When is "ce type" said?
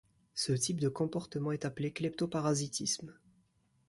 0.33-0.79